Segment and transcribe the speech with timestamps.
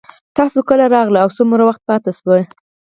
[0.37, 2.43] تاسو کله راغلئ او څومره وخت پاتې شوئ